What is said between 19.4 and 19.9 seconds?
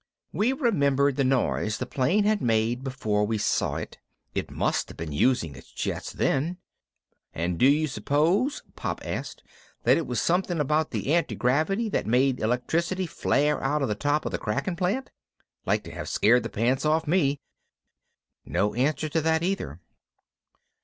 either.